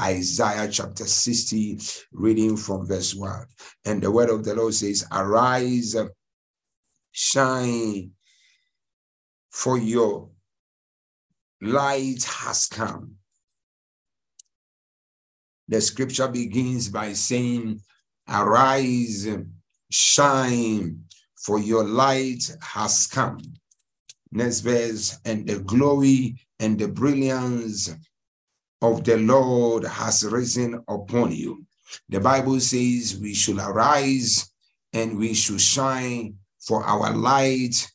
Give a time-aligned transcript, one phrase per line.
[0.00, 1.78] Isaiah chapter 60,
[2.12, 3.46] reading from verse 1.
[3.86, 5.96] And the word of the Lord says, Arise,
[7.12, 8.10] shine,
[9.50, 10.28] for your
[11.62, 13.16] light has come.
[15.68, 17.80] The scripture begins by saying,
[18.28, 19.26] Arise,
[19.90, 21.04] shine,
[21.36, 23.40] for your light has come.
[24.30, 27.94] Next verse, and the glory and the brilliance
[28.82, 31.64] of the Lord has risen upon you.
[32.08, 34.50] The Bible says we should arise
[34.92, 37.90] and we should shine, for our light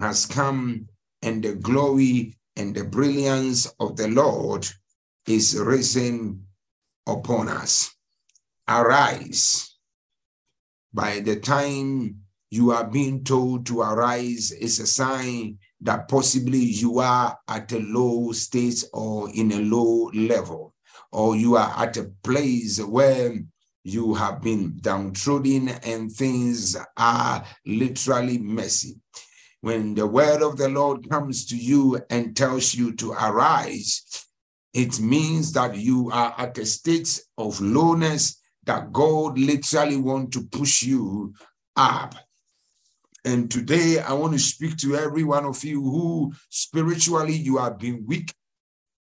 [0.00, 0.88] has come,
[1.22, 4.66] and the glory and the brilliance of the Lord
[5.26, 6.46] is risen
[7.06, 7.94] upon us.
[8.68, 9.74] Arise.
[10.92, 16.98] By the time you are being told to arise, it's a sign that possibly you
[17.00, 20.74] are at a low state or in a low level,
[21.12, 23.34] or you are at a place where
[23.84, 28.96] you have been downtrodden and things are literally messy.
[29.60, 34.26] When the word of the Lord comes to you and tells you to arise,
[34.74, 40.44] it means that you are at a state of lowness that God literally wants to
[40.44, 41.32] push you
[41.76, 42.14] up.
[43.26, 47.76] And today I want to speak to every one of you who spiritually you have
[47.76, 48.32] been weak.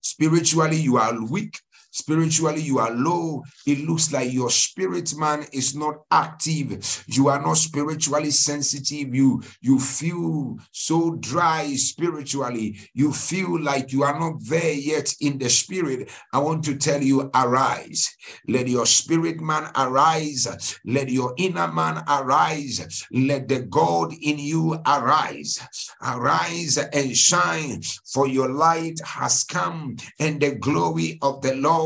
[0.01, 1.61] Spiritually you are weak
[1.97, 3.43] Spiritually, you are low.
[3.67, 7.05] It looks like your spirit man is not active.
[7.07, 9.15] You are not spiritually sensitive.
[9.15, 12.77] You, you feel so dry spiritually.
[12.93, 16.11] You feel like you are not there yet in the spirit.
[16.35, 18.15] I want to tell you, arise.
[18.47, 20.79] Let your spirit man arise.
[20.85, 23.07] Let your inner man arise.
[23.11, 25.59] Let the God in you arise.
[26.03, 31.86] Arise and shine, for your light has come, and the glory of the Lord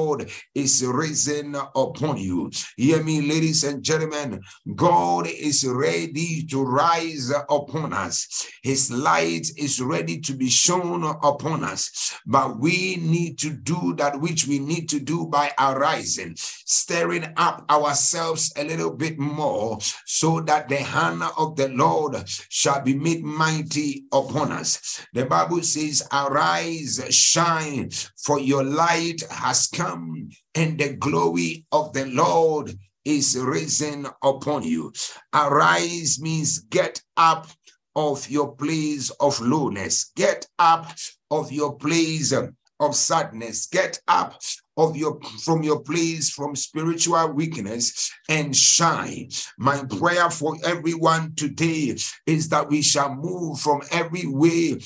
[0.54, 2.50] Is risen upon you.
[2.76, 4.40] Hear me, ladies and gentlemen.
[4.74, 8.48] God is ready to rise upon us.
[8.62, 12.16] His light is ready to be shown upon us.
[12.27, 17.66] But we need to do that which we need to do by arising, stirring up
[17.70, 22.16] ourselves a little bit more so that the hand of the Lord
[22.48, 25.05] shall be made mighty upon us.
[25.12, 27.90] The Bible says, Arise, shine,
[28.24, 32.73] for your light has come come and the glory of the Lord
[33.05, 34.92] is risen upon you.
[35.34, 37.48] Arise means get up
[37.96, 40.92] of your place of lowness, get up
[41.30, 44.40] of your place of sadness, get up
[44.77, 49.28] of your from your place from spiritual weakness and shine.
[49.58, 51.96] My prayer for everyone today
[52.27, 54.78] is that we shall move from every way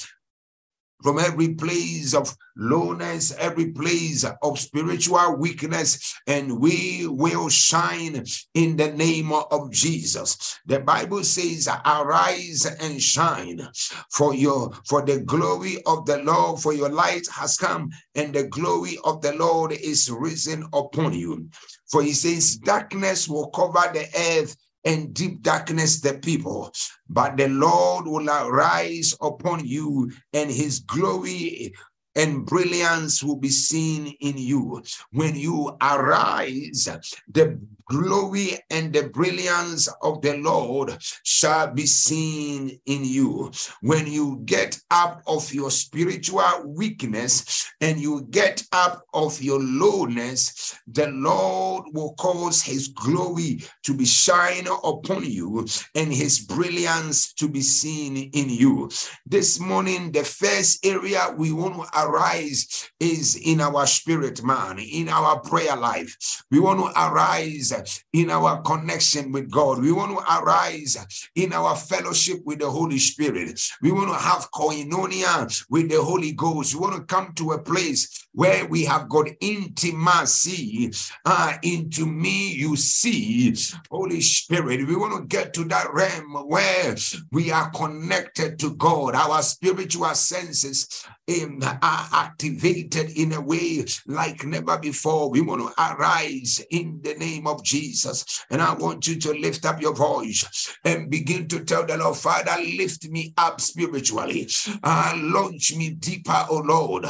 [1.04, 8.76] from every place of lowness, every place of spiritual weakness, and we will shine in
[8.78, 10.59] the name of Jesus.
[10.65, 13.69] The Bible says, Arise and shine,
[14.10, 18.48] for your for the glory of the Lord, for your light has come, and the
[18.48, 21.50] glory of the Lord is risen upon you.
[21.91, 26.72] For he says, Darkness will cover the earth and deep darkness the people.
[27.09, 31.72] But the Lord will arise upon you, and his glory
[32.17, 34.83] and brilliance will be seen in you.
[35.12, 36.89] When you arise,
[37.33, 43.50] the glory and the brilliance of the Lord shall be seen in you.
[43.81, 50.78] When you get up of your spiritual weakness and you get up of your lowness,
[50.87, 57.49] the Lord will cause his glory to be shine upon you and his brilliance to
[57.49, 58.91] be seen in you.
[59.27, 65.09] This morning, the first area we want to arise is in our spirit man, in
[65.09, 66.16] our prayer life.
[66.51, 67.72] We want to arise
[68.12, 69.80] in our connection with God.
[69.80, 70.96] We want to arise
[71.34, 73.60] in our fellowship with the Holy Spirit.
[73.82, 76.74] We want to have koinonia with the Holy Ghost.
[76.74, 80.92] We want to come to a place where we have got intimacy.
[81.24, 83.54] Uh, into me, you see,
[83.91, 84.86] Holy Spirit.
[84.86, 86.94] We want to get to that realm where
[87.32, 89.15] we are connected to God.
[89.15, 95.30] Our spiritual senses um, are activated in a way like never before.
[95.30, 98.44] We want to arise in the name of Jesus.
[98.50, 102.16] And I want you to lift up your voice and begin to tell the Lord,
[102.16, 104.48] Father, lift me up spiritually.
[104.82, 107.06] Uh, launch me deeper, oh Lord.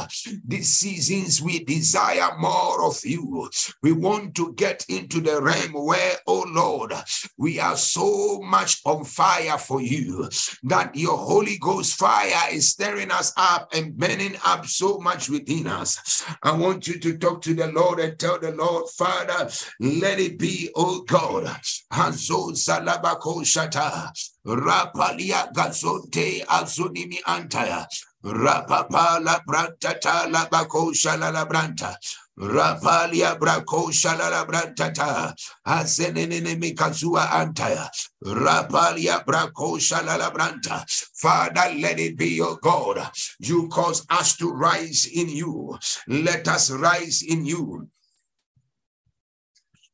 [0.47, 3.49] These seasons we desire more of you.
[3.83, 6.93] We want to get into the realm where, oh Lord,
[7.37, 10.29] we are so much on fire for you
[10.63, 15.67] that your Holy Ghost fire is stirring us up and burning up so much within
[15.67, 16.23] us.
[16.43, 19.49] I want you to talk to the Lord and tell the Lord, Father,
[19.79, 21.45] let it be, oh God.
[21.91, 24.11] Hanso Salabako Shata.
[24.45, 27.85] Rapalia Gazonte Azunimi Antaya.
[28.23, 31.95] Rapapa la brantata la bako shala la branta.
[32.39, 35.33] Rapalia brako shala la brantata.
[35.65, 37.89] Asenene mikazua antaya.
[38.25, 40.85] Rapalia brako Shalala branta.
[41.15, 43.09] Father, let it be your God.
[43.39, 45.77] You cause us to rise in you.
[46.07, 47.87] Let us rise in you.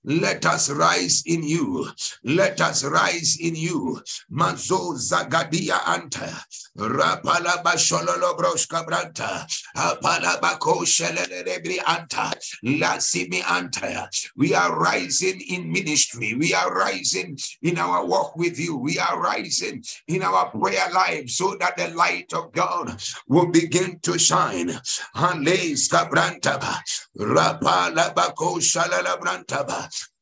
[0.04, 1.88] Let us rise in you.
[2.24, 4.02] Let us rise in you.
[4.32, 6.44] Mazo zagadia anta.
[6.78, 9.46] Rapalaba shololo broska branta.
[9.76, 12.32] Apalaba ko shelelebri anta.
[12.64, 14.08] Lasimi anta.
[14.38, 16.34] We are rising in ministry.
[16.34, 18.78] We are rising in our walk with you.
[18.78, 24.00] We are rising in our prayer life so that the light of God will begin
[24.04, 24.70] to shine.
[24.70, 26.60] Hales kabranta.
[27.18, 29.20] Rapalaba ko shalala.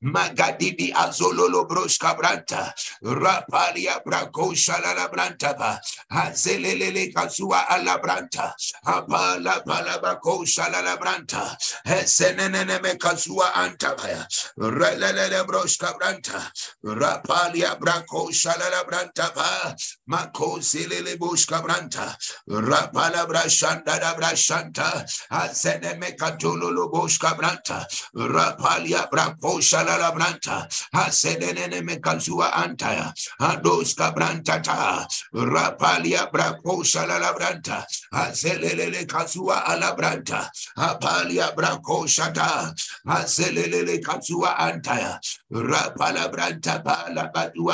[0.04, 2.74] Magadidi azololo broshka branta,
[3.04, 5.78] rapalia brako shalala branta ba,
[6.14, 8.54] hazelele kazua ala branta,
[8.88, 14.26] apala palabako shalala branta, hesenene kazua anta baya,
[14.58, 16.50] relele broshka branta,
[16.86, 19.76] rapalia brako shalala branta ba,
[20.08, 22.16] mako silele broshka branta,
[22.50, 27.86] rapala brashanda da brashanta, hasene me katululu broshka branta,
[28.16, 29.60] rapalia brako
[29.98, 39.66] la branta hasenene mekalzua antaya ados kabranta ta rapalia brako shala la branta haselele kazua
[39.68, 42.74] ala branta apalia brako shata
[43.08, 45.20] haselele kazua antaya
[45.52, 47.32] rapala branta pala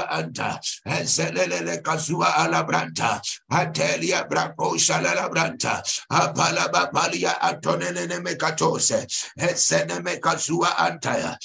[0.09, 3.21] anta haselele kazua ala branta
[3.51, 5.81] atelia brako shala la branta
[6.11, 9.05] apala bapalia atonene mekatose
[9.37, 11.37] hesene mekazua antaya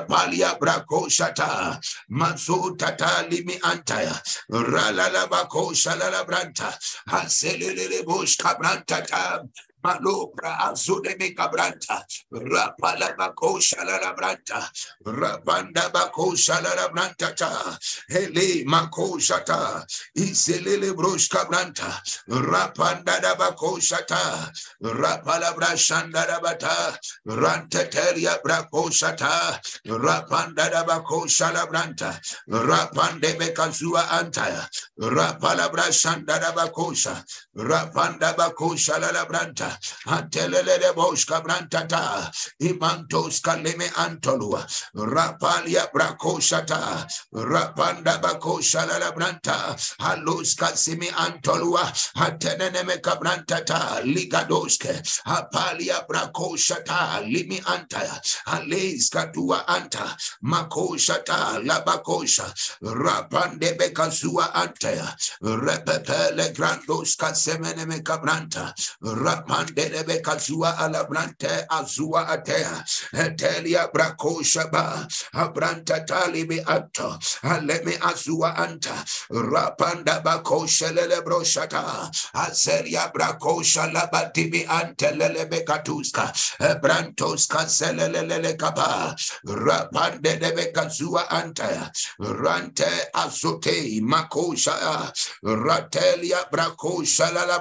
[0.00, 1.80] rapalia brako shata
[2.10, 4.20] mazo tata limi antaya
[4.50, 6.72] ralala bako shalala branta
[7.08, 9.42] haselele bosh kabranta ta
[9.84, 12.02] malopra azude me cabranta.
[12.32, 14.60] Rapala bako shalala branta.
[15.06, 17.78] Rapanda bako shalala branta ta.
[18.10, 19.84] Hele mako shata
[20.16, 21.90] iselele brosh cabranta.
[22.28, 24.50] Rapanda da bako shata
[24.82, 32.20] rapala brashanda da bata ranteteria brako shata rapanda da bako shala branta.
[32.48, 34.68] Rapande bekazua antaya
[35.00, 37.24] rapala brashanda da bakosha
[37.56, 39.69] rapanda bako shalala branta
[40.06, 42.30] antelele boska brantata
[42.60, 51.84] imantos kaleme antolua rapalia brakoshata rapanda bakosha la branta halus kasimi antolua
[52.16, 54.94] atenene meka brantata ligadoske
[55.26, 62.46] apalia brakoshata limi antaya ales katua anta makoshata labakosha
[62.82, 73.88] rapande bekazua antaya repepele grandos kasemene meka branta rapanda mandelebe kazua alabrante azua atea etelia
[73.92, 84.32] brako shaba abranta talibi ato aleme azua anta rapanda bako shelele broshata azelia brako shalaba
[84.34, 89.14] dibi antelele bekatuska ebrantos kaselelele kaba
[89.44, 91.90] rapande debe kazua anta
[92.20, 95.12] rante azote makosha
[95.44, 97.60] ratelia brako shalala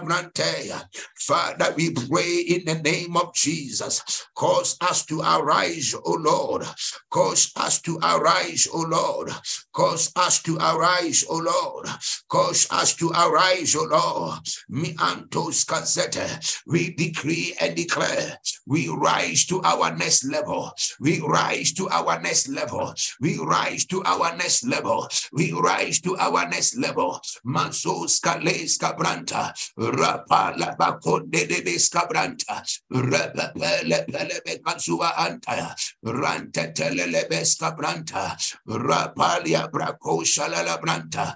[1.15, 4.01] Father, we pray in the name of Jesus.
[4.35, 6.65] Cause us to arise, O Lord.
[7.11, 9.31] Cause us to arise, O Lord.
[9.73, 11.87] Cause us to arise, O Lord.
[12.29, 14.39] Cause us to arise, O Lord.
[14.69, 16.61] Mi antos kazete.
[16.67, 18.39] We decree and declare.
[18.69, 20.71] We rise to our next level.
[21.01, 22.93] We rise to our next level.
[23.19, 25.09] We rise to our next level.
[25.33, 27.19] We rise to our next level.
[27.41, 29.49] Mansos kales kabranta.
[29.73, 32.61] Rapa la bakonde de beskabranta.
[32.93, 35.73] Repele pele bekazua antaya.
[36.05, 38.37] Rante telele beskabranta.
[38.69, 41.33] Rapalia brako shalala branta.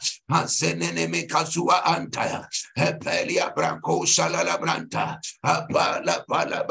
[1.09, 2.45] Mekazua antaya.
[2.77, 4.53] Hepelia brako shalala.
[5.43, 6.63] Apala pala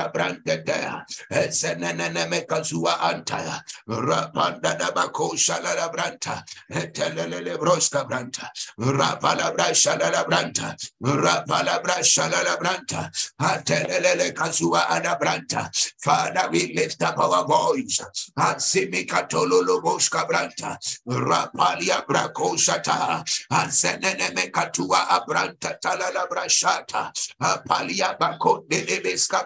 [0.00, 1.04] la branda dea.
[1.30, 3.60] Esenene me kazua antaya.
[3.88, 6.42] Rapanda da bako shala la branta.
[6.70, 8.48] Etelele broska branta.
[8.78, 10.76] Rapala brasha la branta.
[11.02, 13.10] Rapala brasha la branta.
[13.40, 15.70] Atelele kazua ana branta.
[16.02, 18.00] Father, we lift up our voice.
[18.38, 20.76] Ansimikatololo boska branta.
[21.08, 23.24] Rapalia brako shata.
[23.52, 27.12] Ansenene me katua abranta talala brashata.
[27.40, 28.84] Apalia bako de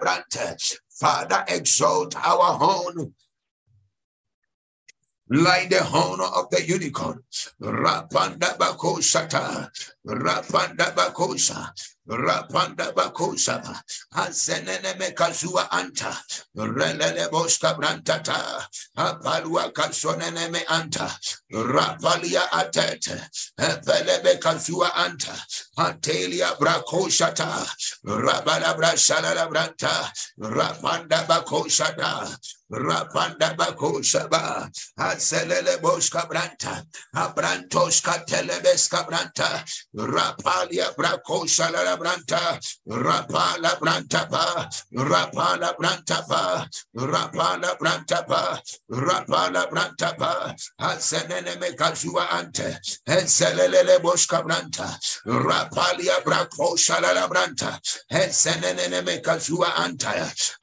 [0.01, 0.44] branta.
[0.91, 3.15] Father, exalt our horn
[5.29, 7.23] like the horn of the unicorn.
[7.61, 9.71] Rapanda bakoshata,
[10.07, 11.71] rapanda bakosha,
[12.09, 13.63] rapanda bakosha,
[14.15, 16.13] azenene mekazua anta,
[16.57, 21.09] relele boska brantata, apalua kalsonene me anta,
[21.53, 23.21] rapalia atete,
[23.59, 25.35] evelebe kazua anta,
[25.79, 27.67] atelia brakoshata,
[28.05, 32.39] rabala brashala branta, rapanda bakoshata,
[32.75, 39.65] rapanda bakoshaba, azelele boska branta, abrantos katelebes kabranta,
[39.97, 46.67] rapalia brakosha la branta, rapala branta pa, rapala branta pa,
[46.97, 52.79] rapala branta pa, rapala branta pa, azenene mekazua ante,
[54.03, 60.13] boska branta, rapalia brakosha la branta, ensenene mekazua anta,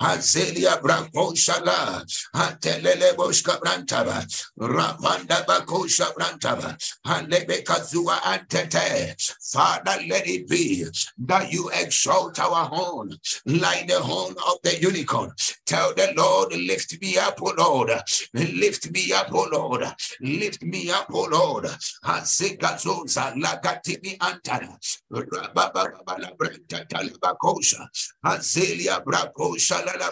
[0.02, 2.01] azelia brakosha la,
[2.36, 4.26] atelele boska branta ba,
[4.60, 6.78] rapanda bakosha branta ba,
[7.64, 9.16] kazua antete,
[9.52, 10.86] Father, let it be
[11.18, 13.12] that you exalt our horn
[13.46, 15.32] like the horn of the unicorn.
[15.66, 17.92] Tell the Lord, lift me up, O Lord.
[18.34, 19.84] Lift me up, O Lord.
[20.22, 21.66] Lift me up, O Lord.
[22.04, 24.78] Azekazoza lagatimi antara.
[25.12, 27.88] Rababa la branta talabakosha.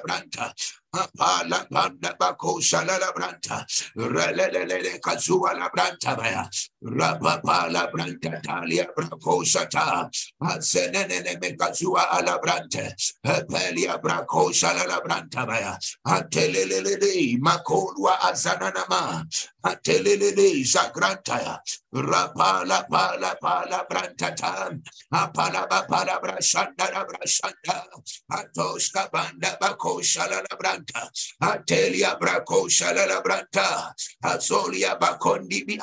[0.06, 0.54] Branta.
[0.94, 3.64] Apala panda bako shalala branta.
[3.96, 6.50] Relelele kazua la branta baya.
[6.82, 10.10] Rapapa la branta talia brako shata.
[10.42, 12.96] Azenene me kazua ala brante.
[13.22, 15.78] Pelia brako shalala branta baya.
[16.08, 19.28] Atelelele makolwa azananama.
[19.66, 21.60] Atelelele zagrantaya.
[21.94, 24.82] Rapala pala pala branta tam.
[25.14, 27.84] Apala bapala brashanda brashanda.
[28.32, 31.10] Atoska banda bako shalala branta
[31.42, 33.94] atelia brako shalala branta,
[34.24, 35.78] azolia bakondi bi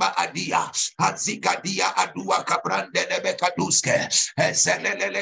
[0.00, 0.70] adia,
[1.96, 4.08] adua kabrande nebekaduske,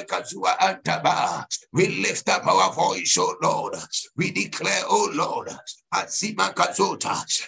[0.07, 1.47] kazua antaba.
[1.73, 3.77] We lift up our voice, O Lord.
[4.17, 5.51] We declare, O Lord,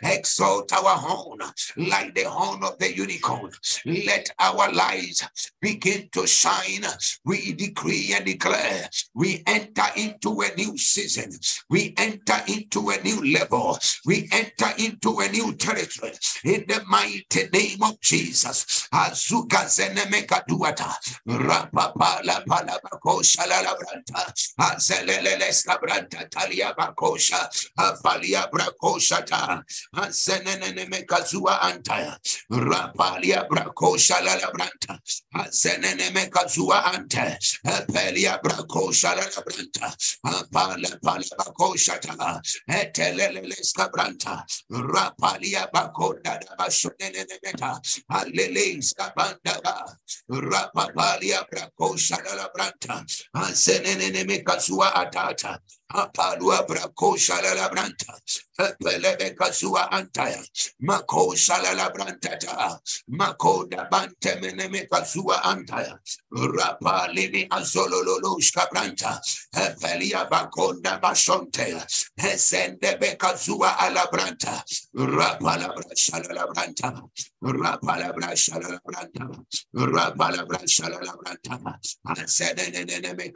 [0.02, 1.38] exalt our horn
[1.76, 3.50] like the horn of the unicorn.
[3.84, 5.26] Let our lives
[5.60, 6.84] begin to shine.
[7.24, 11.32] We decree and declare we enter into a new season.
[11.70, 13.78] We enter into a new level.
[14.04, 16.12] We enter into a new territory
[16.44, 18.88] in the mighty name of Jesus.
[18.92, 20.94] Azuka zenemeka duata.
[24.58, 27.48] Azelele talia bakosha.
[28.36, 29.62] Afalia brakoshata.
[29.94, 32.18] Azenene mekazua antaya.
[32.50, 34.98] Rapalia brakosha lalabranta.
[35.34, 37.38] Azenene mekazua ante.
[37.66, 39.96] Apelia brakosha lalabranta.
[40.24, 42.40] Apala pala bakoshata.
[42.68, 44.44] Etelele skabranta.
[44.70, 47.80] Rapalia bakonda da bashonene meta.
[48.10, 49.96] Alele skabanda.
[50.30, 53.04] Rapapalia brakosha lalabranta.
[53.34, 55.58] Azenene mekazua atata.
[55.88, 58.18] Apalua brakosha lalabranta.
[58.58, 60.42] Kazua antaya.
[60.80, 62.78] Mako shalala brantata.
[63.08, 65.98] Mako da bante meneme kazua antaya.
[66.32, 67.48] Rapa lini
[70.30, 71.74] bakonda basonte.
[72.18, 74.62] Esende bekazua ala branta.
[74.94, 77.02] Rapa la brashala branta.
[77.42, 79.28] Rapa la brashala branta.
[79.74, 81.78] Rapa la brashala branta.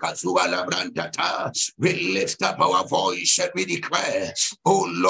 [0.00, 1.52] Kazua la brantata.
[1.78, 4.32] We lift up our voice and we declare,
[4.64, 5.09] Oh Lord.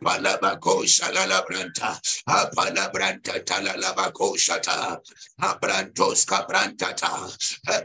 [0.00, 4.98] Rapalabako Shalalabranta, Apalabranta Talalabako Shata,
[5.40, 7.08] Abrantos Cabrantata,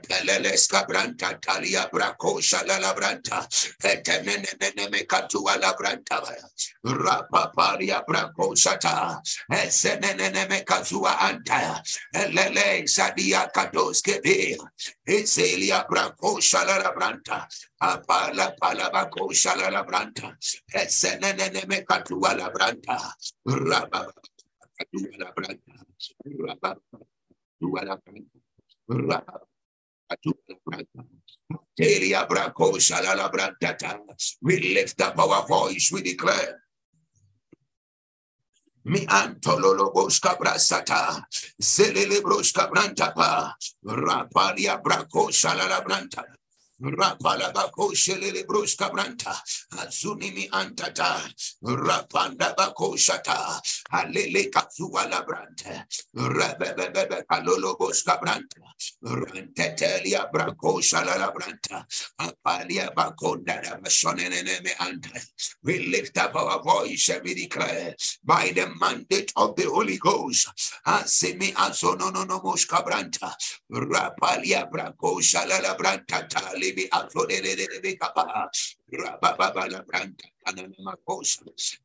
[0.01, 3.47] Peleles Cabranta Talia Braco Shalalabranta,
[3.83, 6.21] Etemeneme Catua Labranta,
[6.85, 9.19] Rapapalia Braco Shata,
[9.51, 11.81] Eseneneme Kazua Anta,
[12.15, 14.21] Elele Sadia Kadoske,
[15.07, 17.47] Ezelia Braco Shalalabranta,
[17.81, 20.35] Apala palabako shalala branta.
[21.97, 22.49] La katua la
[27.57, 27.95] katua la
[33.15, 34.01] la branta.
[34.41, 36.61] We lift up our voice, we declare.
[38.85, 41.27] Mi antololo boska brasata,
[41.59, 45.81] zelele broska branta pa, rapalia brako shalala
[46.79, 47.17] branta.
[47.19, 49.35] Rapalabako shelele bruska branta.
[49.79, 51.21] Azunimi antata.
[51.63, 53.61] Rapanda bako shata.
[53.93, 55.85] Alele kazuwa branta.
[56.15, 58.61] Rebebebebe kalolo boska branta.
[59.03, 61.85] Rantetelia brako shalala branta.
[62.19, 65.21] Apalia bakonda da bashonenene me anta.
[65.63, 70.47] We lift up our voice and we declare by the mandate of the Holy Ghost.
[70.87, 73.33] Asimi azonono moska branta.
[73.71, 76.89] Rapalia brako shalala branta tali libi
[78.93, 81.41] aflodere de de kapa rababa la branta kanana kosa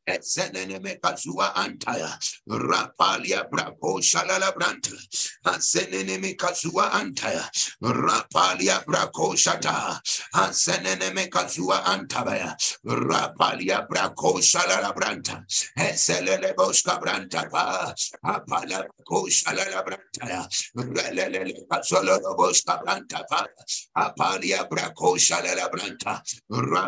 [0.07, 3.43] ezenene me kazua antaya rapalia
[6.35, 7.49] kazua antaya
[7.81, 10.01] rapalia brako shata
[10.33, 11.13] azenene
[11.85, 12.55] antabaya
[12.85, 13.87] rapalia
[14.95, 15.45] branta
[18.23, 21.53] apala brako shalala branta relele
[22.83, 23.47] branta pa
[23.95, 26.21] apalia brako shalala branta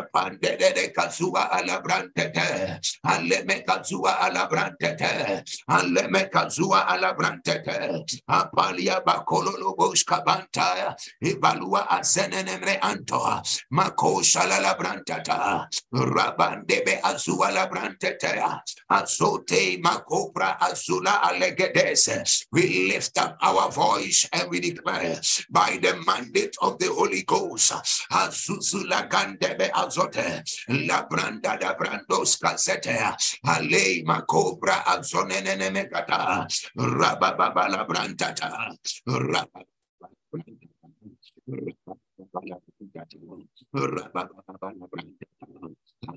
[0.06, 2.80] rapande de kazua ala brante te.
[3.04, 5.42] Aleme kazua ala brante te.
[5.68, 8.04] Aleme kazua ala brante te.
[8.28, 17.66] Apalia bakololo boska banta ibalua asenenemre antoa mako shalala branta ta rabande be azua la
[17.98, 18.42] te.
[18.90, 25.20] Azote makopra azula alegedese we lift up our voice and we declare
[25.50, 27.72] by the mandate of the Holy Ghost
[28.10, 30.42] azuzula gandebe azote
[30.86, 32.98] la branda da brandos kasete
[33.44, 38.76] ale makobra azonene mekata rababa la brantata
[39.06, 39.64] rababa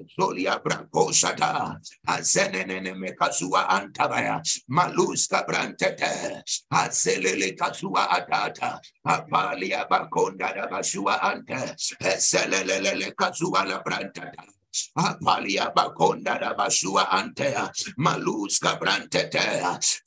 [0.09, 10.67] Solia branco shata, azenene me kasua antabaya, maluska brantete, azelele kasua atata, apalia bakonda da
[10.67, 14.58] basua ante, eselele kasua la brantata.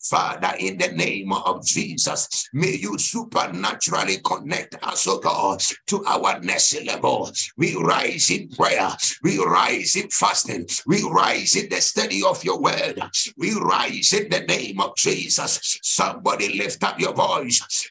[0.01, 6.39] Father, in the name of Jesus, may you supernaturally connect us, oh God, to our
[6.41, 7.31] next level.
[7.57, 8.91] We rise in prayer,
[9.23, 13.03] we rise in fasting, we rise in the study of your word,
[13.37, 15.79] we rise in the name of Jesus.
[15.83, 17.91] Somebody lift up your voice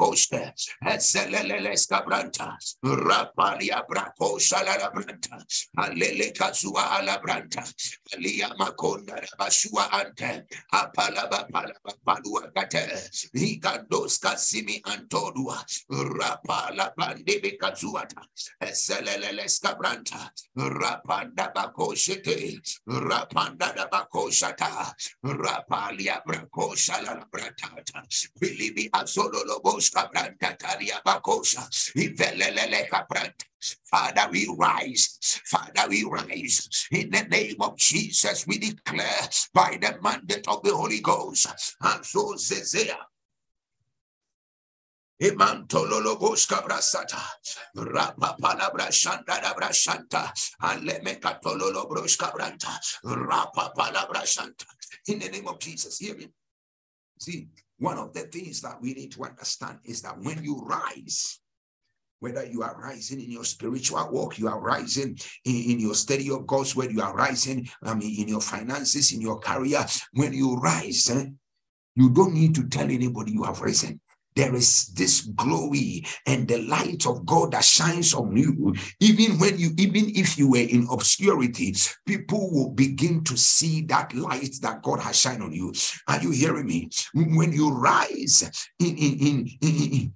[0.00, 0.52] bakoste
[0.86, 5.44] eselelele skabranta rapalia brakosa la branta
[5.76, 7.62] alele kazua ala branta
[8.14, 12.88] alia makonda basua ante apala bapala bapalua kate
[13.36, 15.58] higandos kasimi antodua
[16.18, 18.22] rapala bande bekazuata
[18.60, 28.02] eselelele skabranta rapanda bakoshete rapanda da bakoshata rapalia brakosa la branta tata
[28.40, 29.60] bilibi azololo
[33.84, 35.18] Father, we rise.
[35.44, 36.86] Father, we rise.
[36.92, 41.46] In the name of Jesus, we declare by the mandate of the Holy Ghost.
[41.82, 42.96] And so Zezea.
[45.20, 47.20] Imantololo boska brasata.
[47.76, 50.32] Rapa palabra shanta da brashanta.
[50.62, 52.78] Aleme katololo broska branta.
[53.04, 54.64] Rapa palabra shanta.
[55.08, 56.28] In the name of Jesus, hear me.
[57.18, 57.48] See,
[57.80, 61.40] one of the things that we need to understand is that when you rise,
[62.20, 66.30] whether you are rising in your spiritual walk, you are rising in, in your study
[66.30, 69.84] of God's word, you are rising I mean, in your finances, in your career.
[70.12, 71.24] When you rise, eh,
[71.96, 73.98] you don't need to tell anybody you have risen
[74.36, 78.74] there is this glory and the light of God that shines on you.
[79.00, 81.74] Even when you, even if you were in obscurity,
[82.06, 85.72] people will begin to see that light that God has shined on you.
[86.08, 86.88] Are you hearing me?
[87.14, 90.14] When you rise in, in, in, in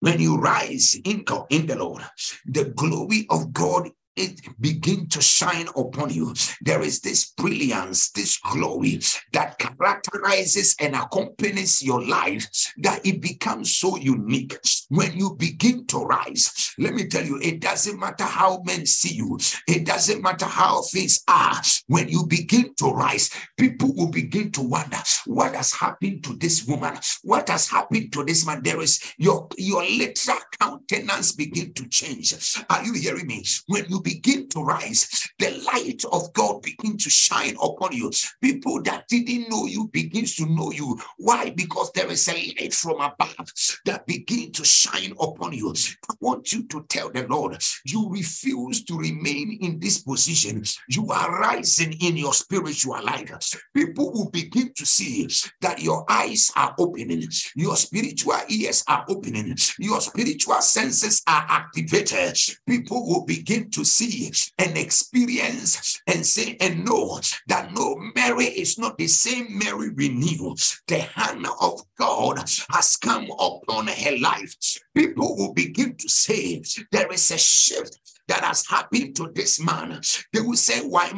[0.00, 2.02] when you rise in in the Lord,
[2.46, 6.34] the glory of God it begin to shine upon you.
[6.62, 9.00] There is this brilliance, this glory
[9.32, 12.46] that characterizes and accompanies your life
[12.78, 14.56] that it becomes so unique.
[14.88, 19.14] When you begin to rise, let me tell you, it doesn't matter how men see
[19.14, 21.60] you, it doesn't matter how things are.
[21.86, 26.66] When you begin to rise, people will begin to wonder what has happened to this
[26.66, 28.62] woman, what has happened to this man.
[28.62, 32.34] There is your, your literal countenance begin to change.
[32.70, 33.44] Are you hearing me?
[33.66, 38.12] When you begin to rise, the light of God begin to shine upon you.
[38.40, 40.96] People that didn't know you begins to know you.
[41.18, 41.50] Why?
[41.50, 43.52] Because there is a light from above
[43.84, 45.74] that begin to shine upon you.
[46.08, 50.62] I want you to tell the Lord, you refuse to remain in this position.
[50.88, 53.60] You are rising in your spiritual life.
[53.74, 55.28] People will begin to see
[55.62, 57.24] that your eyes are opening,
[57.56, 62.38] your spiritual ears are opening, your spiritual senses are activated.
[62.68, 68.78] People will begin to see and experience and say and know that no, Mary is
[68.78, 70.54] not the same Mary we knew.
[70.86, 72.38] The hand of God
[72.70, 74.54] has come upon her life.
[74.94, 80.00] People will begin to say there is a shift that has happened to this man.
[80.32, 81.10] They will say, Why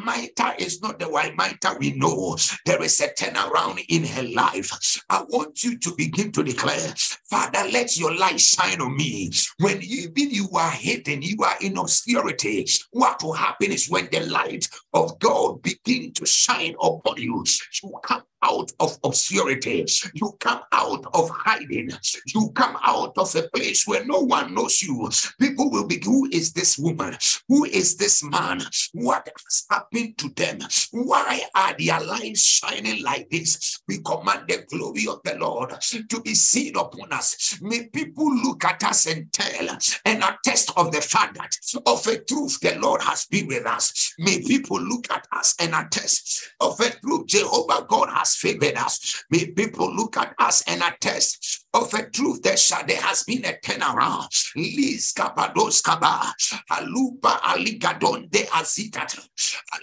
[0.59, 2.37] is not the Maita we know.
[2.65, 5.01] There is a turnaround in her life.
[5.09, 6.95] I want you to begin to declare,
[7.31, 9.31] Father, let your light shine on me.
[9.59, 12.67] When even you are hidden, you are in obscurity.
[12.91, 17.45] What will happen is when the light of God begin to shine upon you,
[17.83, 19.87] you come out of obscurity.
[20.15, 21.91] You come out of hiding.
[22.27, 25.11] You come out of a place where no one knows you.
[25.41, 27.17] People will be, who is this woman?
[27.49, 28.63] Who is this man?
[28.93, 30.61] What has happened to them?
[30.93, 33.81] Why are their lives shining like this?
[33.89, 37.59] We command the glory of the Lord to be seen upon us.
[37.61, 39.69] May people look at us and tell
[40.05, 44.15] and attest of the fact that of a truth the Lord has been with us.
[44.19, 48.77] May people look at us and attest of a truth Jehovah God has has favored
[48.77, 49.25] us.
[49.31, 53.53] May people look at us and attest of a truth that there has been a
[53.63, 54.29] turnaround.
[54.57, 56.35] Liz kabados kaba,
[56.71, 59.19] alupa aligadon de azitat,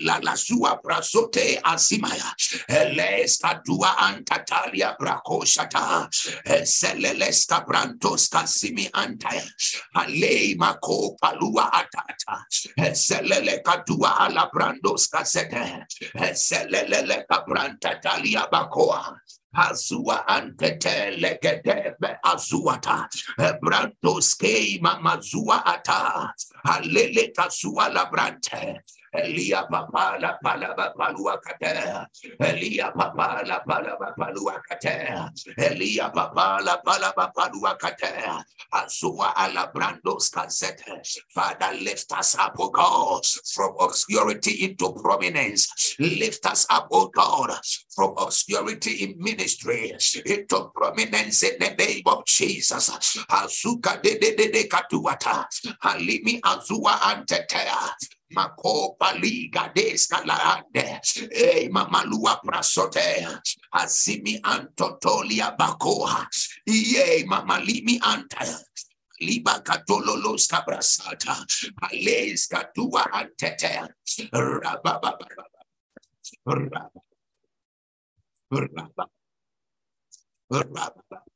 [0.01, 2.33] la la sua prasote azimaya,
[2.69, 6.09] eles kadua antatalia brakoshata,
[6.65, 9.43] seleles kabrantos kasimi antaya,
[9.95, 12.45] alei mako palua atata,
[12.93, 15.85] selele kadua ala brandos kasete,
[16.33, 19.19] selele kabranta talia bakoa,
[19.55, 23.07] Azua antete legedebe azuata.
[23.39, 26.33] Eh, brantos keima mazua ata.
[26.65, 28.81] Alele kasua labrante.
[29.17, 32.07] Elia papa la palaba palua kate.
[32.39, 35.31] Elia papa la palaba palua kate.
[35.57, 38.43] Elia papa la palaba palua kate.
[38.73, 40.99] Azua ala brandos kasete.
[41.33, 45.95] Father, lift us up, O God, from obscurity into prominence.
[45.99, 47.51] Lift us up, O God,
[47.95, 49.93] from obscurity in ministry
[50.25, 52.89] into prominence in the name of Jesus.
[53.29, 55.45] Azuka de de de de katuata.
[55.83, 57.93] Alimi azua antetea.
[58.33, 60.99] Makopa liga descalarande.
[61.31, 63.27] Ei mamalua prasote.
[63.71, 66.27] Azimi antotolia bakoa.
[66.67, 68.45] Iye mamalimi anta.
[69.19, 71.45] Liba katololos kabrasata.
[71.81, 73.87] Ales katua antete.
[74.33, 75.17] Rababa.
[76.45, 77.01] Rababa.
[78.51, 79.07] Rababa.
[80.51, 81.34] Rababa.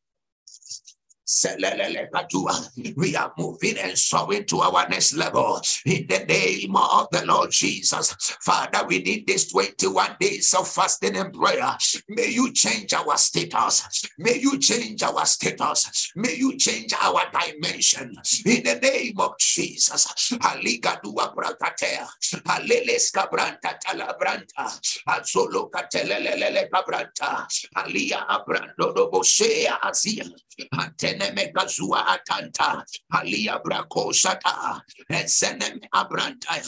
[2.95, 7.51] We are moving and soaring to our next level in the name of the Lord
[7.51, 8.15] Jesus.
[8.41, 11.77] Father, we need this 21 days of fasting and prayer.
[12.07, 14.07] May you change our status.
[14.17, 16.11] May you change our status.
[16.15, 20.33] May you change our dimension in the name of Jesus.
[20.33, 22.07] Aligadua brakatea.
[27.77, 28.25] Alia
[31.19, 36.59] Eseneme Kazua Atanta, Alia Brako Shata, Eseneme Abranta.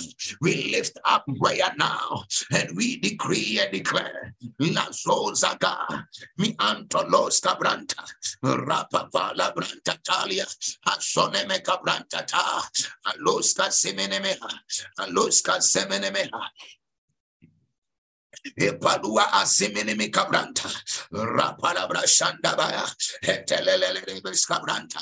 [0.41, 6.05] We lift up prayer now and we decree and declare La Zozaga,
[6.37, 8.03] Mi Antolos Cabranta,
[8.43, 10.45] Rapavala Branta Talia,
[10.87, 12.67] Asoneme Cabranta Ta,
[13.07, 14.49] Aloska Semenemeha,
[14.99, 16.41] Aloska Semenemeha,
[18.57, 20.69] Epadua asiminimi kabranta.
[21.11, 22.85] Rapalabra shandabaya.
[23.23, 24.01] Etelelele
[24.47, 25.01] kabranta.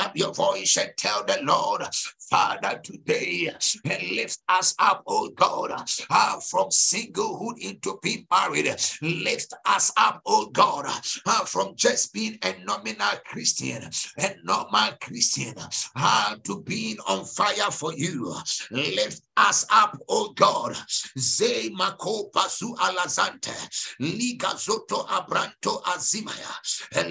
[0.00, 1.82] up your voice and tell the Lord
[2.30, 3.50] Father, today,
[3.84, 5.72] lift us up, oh God,
[6.08, 8.66] uh, from singlehood into being married.
[9.02, 10.86] Lift us up, oh God,
[11.26, 13.82] uh, from just being a nominal Christian,
[14.16, 15.54] a normal Christian,
[15.96, 18.32] uh, to being on fire for you.
[18.70, 20.76] Lift us up, oh God.
[21.18, 23.54] Zay mako pasu alazante,
[24.00, 26.52] liga zoto abranto azimaya,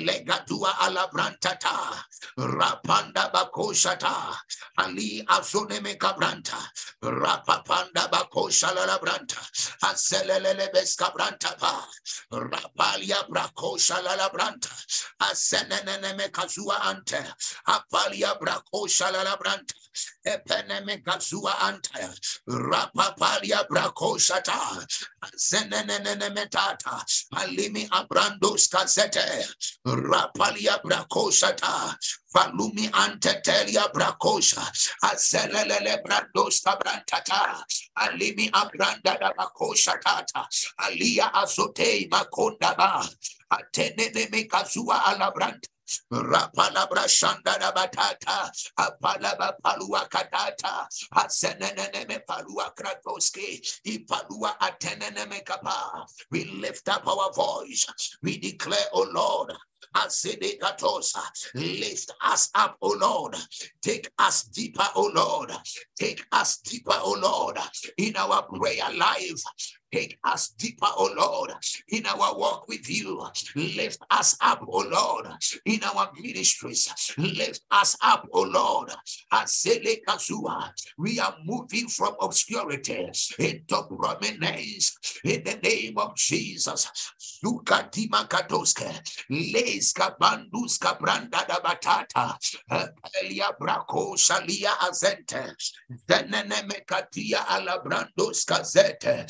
[0.06, 2.04] legadua alabrantata,
[2.38, 4.36] rapanda bakoshata,
[4.78, 6.58] ali azoneme kabranta,
[7.04, 9.40] rapapanda bakosha lalabranta,
[9.84, 11.86] aselelele beskabranta pa,
[12.32, 14.72] rapalia brakosha lalabranta,
[15.22, 17.24] aseneneme kazua ante,
[17.68, 19.74] apalia brakosha lalabranta,
[20.26, 24.86] epeneme kazua ante, rapapalia brakoshata,
[25.36, 27.04] zenenene metata,
[27.36, 29.46] alimi abrandos kazete,
[29.86, 31.98] rapalia brakoshata,
[32.34, 34.62] Valumi antetelia brakosha.
[35.04, 37.64] Azelelele brandos kabrantata.
[37.98, 40.48] Alimi abranda da bakosha tata.
[40.78, 43.04] Alia azotei makonda ba.
[43.52, 45.68] Atenene mekazua alabranta.
[46.12, 56.06] Rapalabra shandara batata, apalaba palua katata, aseneneme palua kratoski, ipalua ateneneme kapa.
[56.32, 57.86] We lift up our voice.
[58.22, 59.54] We declare, O Lord,
[59.96, 61.22] Asedekatosa.
[61.56, 63.36] Lift us up, O Lord.
[63.82, 65.52] Take us deeper, O Lord.
[65.98, 67.58] Take us deeper, O Lord,
[67.98, 69.42] in our prayer life.
[69.92, 71.52] Take us deeper, O Lord,
[71.90, 73.26] in our walk with you.
[73.56, 75.28] Lift us up, O Lord,
[75.66, 77.14] in our ministries.
[77.18, 78.92] Lift us up, O Lord.
[79.32, 86.92] As Sele Kazua, we are moving from obscurity into prominence in the name of Jesus.
[87.44, 88.90] Zukatima katoske,
[89.30, 92.38] leska banduska branda da batata,
[93.24, 95.56] elia brako shalia azente,
[96.08, 99.26] zenene mekatia ala brandoska zete,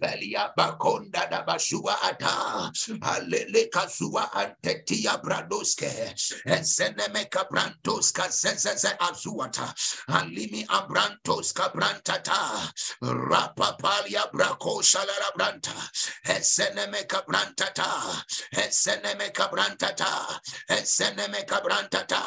[0.00, 2.70] Belia bakonda da bashua ata.
[3.02, 6.14] Alele kazua antetia bradoske.
[6.46, 9.74] Eseneme kabrantos kazezeze azuata.
[10.08, 12.72] Alimi abrantos kabrantata.
[13.02, 15.74] Rapapalia brako shalara branta.
[16.26, 18.24] Eseneme kabrantata.
[18.54, 20.40] Eseneme kabrantata.
[20.68, 22.22] Eseneme kabrantata.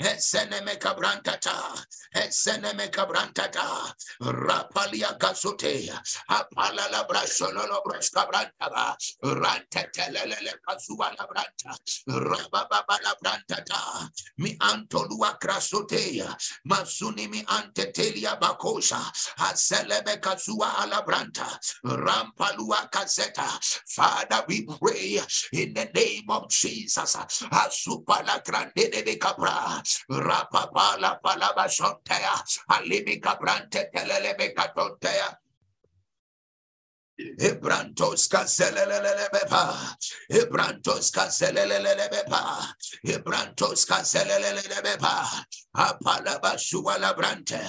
[0.00, 1.84] Eseneme kabrantata.
[2.14, 3.94] Eseneme kabrantata.
[4.20, 5.90] Rapalia gazote.
[6.28, 11.72] Apala la brasolo lo brasca branta ba ranta telele kazuwa la branta
[12.06, 14.08] rababa la branta ta
[14.38, 19.00] mi antolua krasoteya masuni mi antetelia bakosha
[19.48, 21.48] aselebe kazuwa ala branta
[21.84, 23.48] rampalua kaseta
[23.86, 25.20] father we pray
[25.52, 27.16] in the name of Jesus.
[27.50, 32.34] Asupala grande de capra rapapa la palaba shontea
[32.70, 35.36] alimi kabrante telele be katontea
[37.38, 39.96] Ebrantos caselelelebepa.
[40.30, 42.74] Ebrantos caselelelebepa.
[43.06, 45.44] Ebrantos caselelelebepa.
[45.76, 47.60] Apalaba suala brante.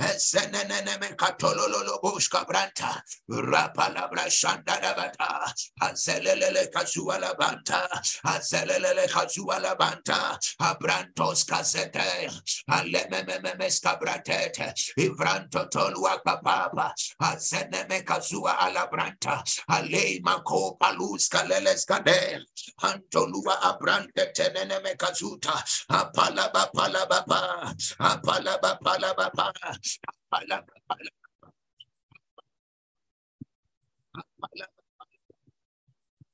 [0.00, 3.02] Esenenene katololo bushka branta.
[3.30, 5.52] Rapalabra shandadabata.
[5.82, 7.88] Azelelele kasuala banta.
[8.24, 10.38] Azelelele kasuala banta.
[10.60, 12.30] Abrantos casete.
[12.70, 14.72] Alemememes cabratete.
[14.98, 16.94] Ivranto tolua kapapa.
[17.20, 18.56] Azeneme kasua
[19.00, 19.42] alabranta.
[19.68, 22.44] Ale mako palus kaleles kade.
[22.82, 25.54] Antolua abrante tenene kazuta.
[25.88, 27.24] Apalaba palaba
[27.98, 29.30] Apalaba palaba
[30.30, 30.64] palaba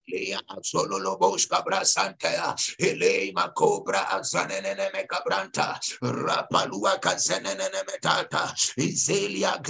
[0.09, 9.61] Elea Sololo Boska Brasanta, ah, Elema Cobra ah, Azanene Mecabranta, Rapalua Kazanene Metata, Izelia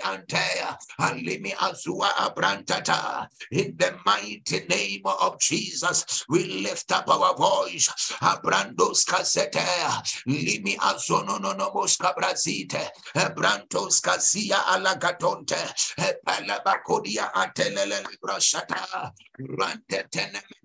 [0.00, 3.26] Antea, Alimi Azua Abrantata.
[3.52, 7.88] In the mighty name of Jesus, we lift up our voice.
[8.22, 9.64] Abrandos Casete,
[10.26, 12.88] Limi Azono no Mosca Brazite,
[13.34, 15.56] Brantos Casia Alagatonte,
[16.26, 20.08] Palabacodia Atelele Brashata, Rante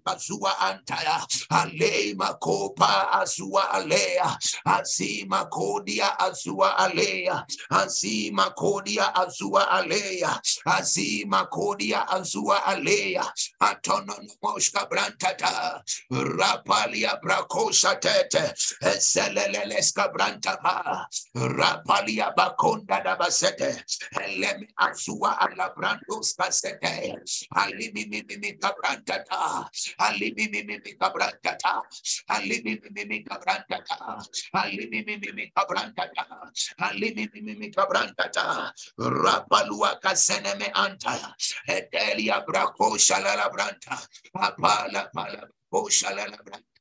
[0.05, 4.37] Bazua Antaya, Alema Copa Azua Alea,
[4.67, 13.23] Azima Kodia Azua Alea, Azima Kodia Azua Alea, Azima Kodia Azua Alea,
[13.61, 18.53] Atonomoshka Brantata, Rapalia Bracosa Tete,
[18.99, 23.83] Seleleska Brantapa, Rapalia Baconda da Basete,
[24.19, 27.15] Elemi Azua Ala Brandos Basete,
[27.55, 29.67] Alimi Mimi Cabrantata,
[29.99, 31.81] Alimi Mimi Cabrantata,
[32.29, 34.23] Alimi Mimi Cabrantata,
[34.55, 36.25] Alimi Mimi Cabrantata,
[36.81, 41.33] Alimi Mimi Cabrantata, Rapalua Caseneme Antaya,
[41.69, 43.97] Etelia Braco Shalala Branta,
[44.35, 46.72] Apala Pala, O Shalala Branta.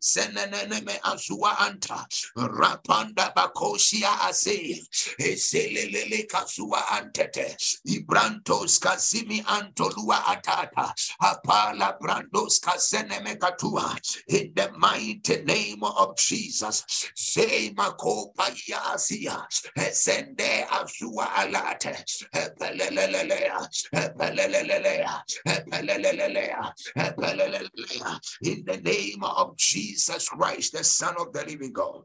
[0.00, 2.06] Seneneme azua anta.
[2.36, 4.80] Rapanda bakosia ase.
[5.18, 7.56] Eselelele kasua antete.
[7.86, 10.94] Ibrantos kasimi antolua atata.
[11.20, 13.98] Apala brandos kaseneme katua.
[14.28, 16.84] In the mighty name of Jesus.
[17.14, 19.44] Say makopa yasia
[19.76, 21.94] esende azua alate.
[22.34, 23.68] Epelelelelea.
[23.94, 25.22] Epelelelelea.
[25.46, 26.74] Epelelelelea.
[26.96, 28.20] Epelelelelea.
[28.42, 32.02] In the name of Jesus Jesus Christ, the Son of the living God.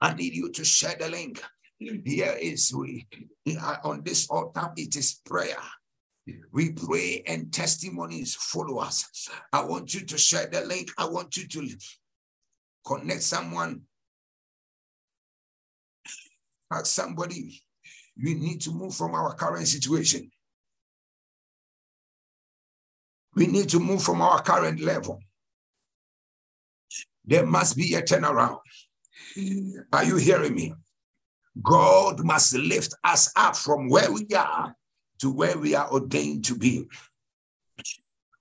[0.00, 1.42] I need you to share the link.
[1.78, 3.06] Here is we
[3.82, 5.56] on this altar, it is prayer.
[6.52, 9.28] We pray and testimonies follow us.
[9.52, 10.90] I want you to share the link.
[10.96, 11.68] I want you to
[12.86, 13.82] connect someone.
[16.72, 17.60] Ask somebody,
[18.22, 20.30] we need to move from our current situation.
[23.34, 25.20] We need to move from our current level.
[27.24, 28.58] There must be a turnaround.
[29.36, 29.84] Mm.
[29.92, 30.74] Are you hearing me?
[31.62, 34.74] God must lift us up from where we are
[35.20, 36.86] to where we are ordained to be.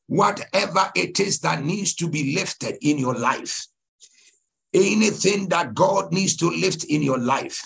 [0.07, 3.67] Whatever it is that needs to be lifted in your life,
[4.73, 7.61] anything that God needs to lift in your life,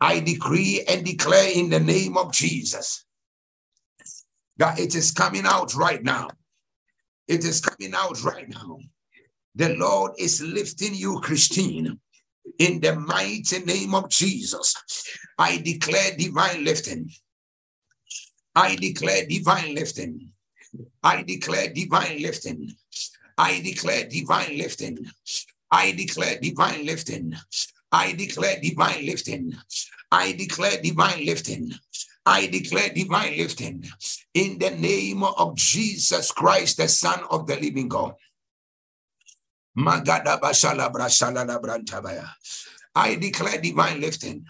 [0.00, 3.04] I decree and declare in the name of Jesus
[4.58, 6.28] that it is coming out right now.
[7.26, 8.78] It is coming out right now.
[9.54, 12.00] The Lord is lifting you, Christine.
[12.58, 14.74] In the mighty name of Jesus,
[15.38, 17.10] I declare divine lifting.
[18.54, 20.30] I declare divine lifting.
[21.02, 22.74] I declare divine lifting.
[23.38, 25.06] I declare divine lifting.
[25.70, 27.34] I declare divine lifting.
[27.92, 29.54] I declare divine lifting.
[30.20, 31.72] I declare divine lifting.
[32.26, 33.84] I declare divine lifting
[34.34, 38.14] in the name of Jesus Christ, the Son of the living God.
[39.76, 40.00] I
[43.16, 44.44] declare divine lifting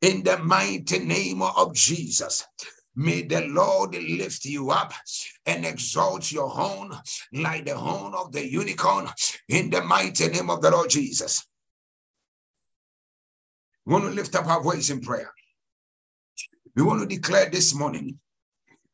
[0.00, 2.46] in the mighty name of Jesus.
[2.96, 4.92] May the Lord lift you up
[5.46, 6.92] and exalt your horn
[7.32, 9.08] like the horn of the unicorn
[9.48, 11.46] in the mighty name of the Lord Jesus.
[13.86, 15.32] We want to lift up our voice in prayer.
[16.76, 18.18] We want to declare this morning.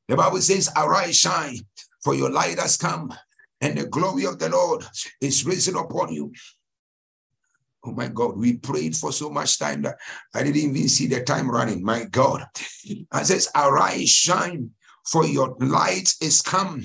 [0.08, 1.58] The Bible says, Arise, shine,
[2.02, 3.12] for your light has come,
[3.60, 4.84] and the glory of the Lord
[5.20, 6.32] is risen upon you.
[7.84, 9.96] Oh my God, we prayed for so much time that
[10.34, 11.84] I didn't even see the time running.
[11.84, 12.44] My God.
[13.12, 14.70] I says, Arise, shine,
[15.06, 16.82] for your light is come,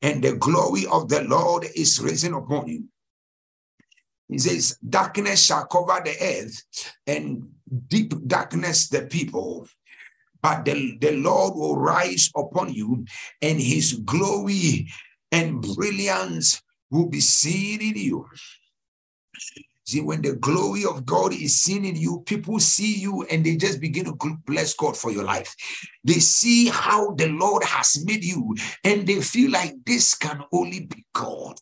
[0.00, 2.84] and the glory of the Lord is risen upon you.
[4.28, 6.62] He says, Darkness shall cover the earth,
[7.06, 7.48] and
[7.88, 9.66] deep darkness the people
[10.44, 13.06] but the, the Lord will rise upon you,
[13.40, 14.92] and his glory
[15.34, 18.26] and brilliance will be seen in you.
[19.86, 23.56] See, when the glory of God is seen in you, people see you and they
[23.56, 25.54] just begin to bless God for your life.
[26.04, 30.86] They see how the Lord has made you and they feel like this can only
[30.86, 31.58] be God.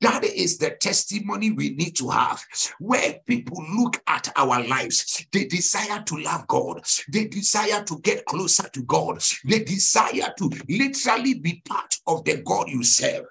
[0.00, 2.42] That is the testimony we need to have,
[2.80, 5.26] where people look at our lives.
[5.32, 10.50] They desire to love God, they desire to get closer to God, they desire to
[10.68, 13.26] literally be part of the God you serve.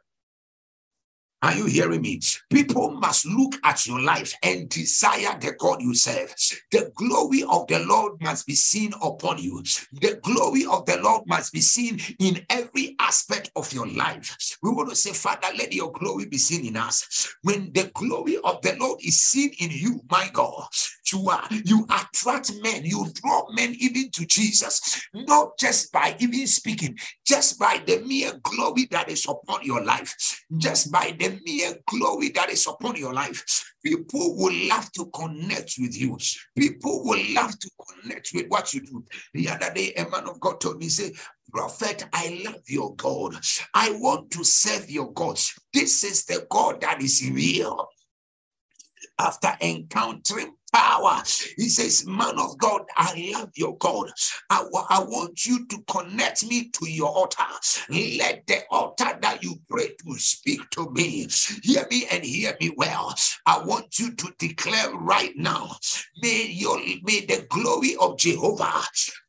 [1.43, 2.21] Are you hearing me?
[2.51, 6.35] People must look at your life and desire the God you serve.
[6.71, 9.63] The glory of the Lord must be seen upon you.
[9.93, 14.57] The glory of the Lord must be seen in every aspect of your life.
[14.63, 17.35] We want to say, Father, let your glory be seen in us.
[17.43, 20.65] When the glory of the Lord is seen in you, my God,
[21.13, 21.29] you
[21.65, 27.59] you attract men, you draw men even to Jesus, not just by even speaking, just
[27.59, 30.15] by the mere glory that is upon your life,
[30.57, 33.65] just by the mere glory that is upon your life.
[33.83, 36.17] People will love to connect with you.
[36.57, 39.03] People will love to connect with what you do.
[39.33, 41.13] The other day, a man of God told me, say,
[41.51, 43.35] Prophet, I love your God.
[43.73, 45.39] I want to serve your God.
[45.73, 47.87] This is the God that is real.
[49.19, 51.23] After encountering power.
[51.57, 54.11] He says, Man of God, I love your God.
[54.49, 54.63] I,
[55.07, 57.43] want you to connect me to your altar.
[57.89, 61.27] Let the altar that you pray to speak to me.
[61.63, 63.13] Hear me and hear me well.
[63.45, 65.75] I want you to declare right now,
[66.21, 68.81] may your may the glory of Jehovah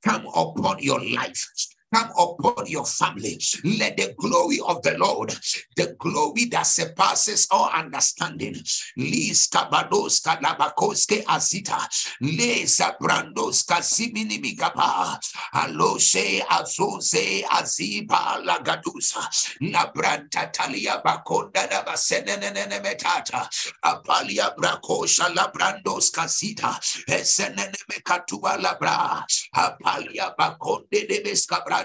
[0.05, 1.49] come upon your life
[1.93, 3.39] come upon your family.
[3.65, 5.37] Let the glory of the Lord,
[5.77, 8.57] the glory that surpasses all understanding,
[8.97, 11.79] Lis kabados kalabakoske azita,
[12.21, 15.19] lesa brandos kasimini migaba,
[15.55, 19.23] aloshe azoze aziba lagadusa,
[19.61, 23.49] la branta talia bakonda da basenene metata,
[23.85, 26.79] apalia brakosha la brandos kasita,
[27.09, 29.25] esenene mekatua labra,
[29.55, 31.82] apalia bakonde de beskabra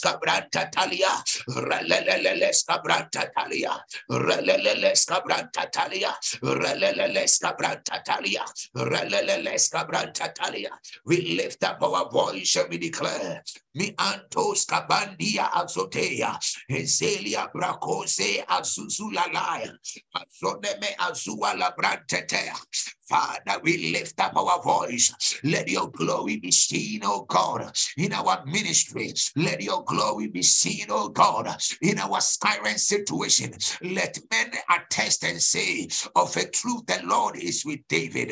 [0.00, 1.24] cabranta talia,
[2.66, 3.84] cabranta talia,
[5.08, 6.14] cabranta talia,
[7.10, 8.44] cabranta talia,
[9.72, 10.70] cabranta talia.
[11.06, 13.42] We lift up our voice and we declare,
[13.74, 16.38] mi antos cabandia azotea,
[16.70, 19.72] ezelia bracose azuzulalaya,
[20.14, 22.56] azoneme azua la brantetea.
[23.10, 25.40] Father, we lift up our voice.
[25.44, 29.14] Let your glory be seen, oh God, in our ministry.
[29.36, 31.48] Let your glory be seen, oh God,
[31.82, 33.54] in our current situation.
[33.82, 38.30] Let men attest and say of a truth the Lord is with David.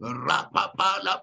[0.00, 1.20] Rapapa la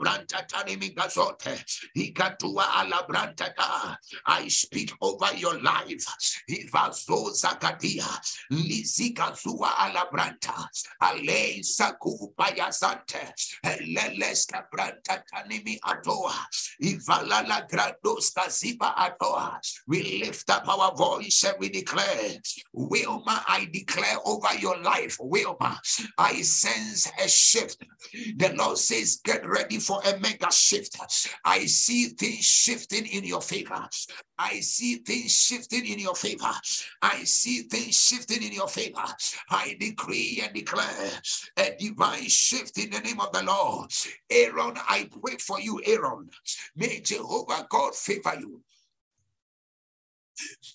[3.08, 3.98] brantata.
[4.28, 6.06] I speak over your life.
[6.50, 8.08] Ivazo zakadia,
[8.52, 10.68] lizika zua alabranta,
[11.02, 13.34] ale saku payasante,
[13.64, 16.34] leles kabranta tanimi atoa,
[16.82, 19.60] ivalala grandos kaziba atoa.
[19.88, 22.40] We lift up our voice and we declare,
[22.74, 25.80] Wilma, I declare over your life, Wilma,
[26.18, 27.84] I sense a shift.
[28.38, 30.98] The Lord says, get ready for a mega shift.
[31.44, 33.88] I see things shifting in your favor.
[34.40, 36.52] I see things shifting in your favor.
[37.02, 39.06] I see things shifting in your favor.
[39.50, 41.12] I decree and declare
[41.58, 43.92] a divine shift in the name of the Lord.
[44.30, 46.30] Aaron, I pray for you, Aaron.
[46.76, 48.62] May Jehovah God favor you.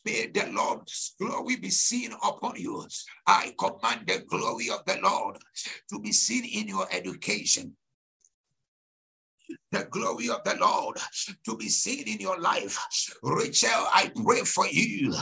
[0.04, 2.86] May the Lord's glory be seen upon you.
[3.26, 5.38] I command the glory of the Lord
[5.90, 7.76] to be seen in your education
[9.72, 10.98] the glory of the Lord
[11.46, 12.78] to be seen in your life.
[13.22, 15.12] Rachel, I pray for you,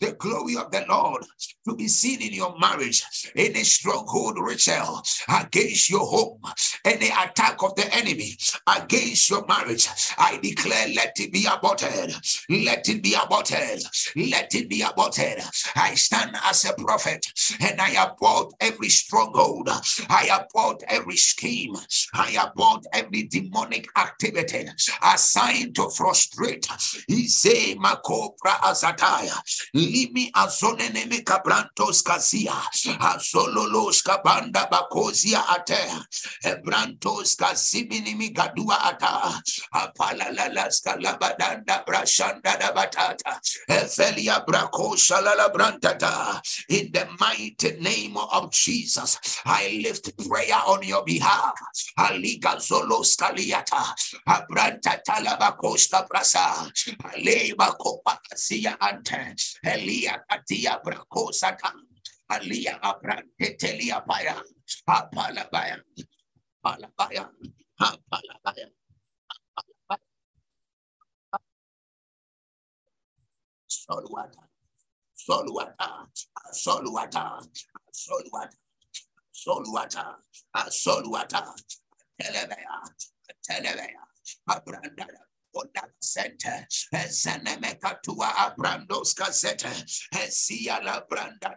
[0.00, 1.24] the glory of the Lord
[1.68, 3.04] to be seen in your marriage.
[3.36, 6.40] Any stronghold, Rachel, against your home,
[6.84, 8.36] any attack of the enemy
[8.66, 9.88] against your marriage,
[10.18, 12.14] I declare, let it be aborted.
[12.50, 13.82] Let it be aborted.
[14.16, 15.40] Let it be aborted.
[15.76, 17.26] I stand as a prophet
[17.60, 19.68] and I abort every stronghold.
[20.08, 21.76] I abort every scheme.
[22.14, 24.66] I abort every demonic activity
[25.02, 26.66] assigned to frustrate.
[27.08, 29.36] Ize makopra azataya.
[29.74, 32.54] Limi azoneneme kabrantos kazia.
[33.00, 36.04] Azololos kabanda bakozia atea.
[36.44, 39.42] Ebrantos kaziminimi gadua ata.
[39.74, 43.40] Apalalalas kalabadanda brashanda da batata.
[43.68, 44.44] Efelia
[45.36, 46.40] la brantata.
[46.68, 51.54] In the mighty name of Jesus, I lift prayer on your behalf.
[51.98, 53.85] Aliga zolos kaliata.
[54.26, 56.70] Abranta talaba costa brasa.
[57.12, 59.34] Aleba copa sia ante.
[59.64, 61.86] Elia katia bracosa tam.
[62.30, 64.36] Alia abrante telia baya.
[64.88, 65.78] Apalabaya.
[66.64, 67.30] Apalabaya.
[67.80, 68.68] Apalabaya.
[73.68, 74.42] Soluata.
[75.14, 76.08] Soluata.
[76.52, 77.24] Soluata.
[77.92, 78.50] Soluata.
[79.32, 80.06] Soluata.
[80.70, 81.42] Soluata.
[82.18, 82.80] Telebea.
[83.28, 85.26] अच्छा रहेगा
[89.14, 89.66] Gazette,
[90.12, 91.54] eh, Sia eh, La Branda.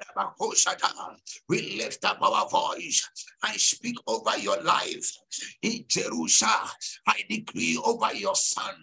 [1.47, 3.09] We lift up our voice.
[3.43, 5.11] I speak over your life.
[5.61, 6.69] In Jerusalem,
[7.07, 8.75] I decree over your son.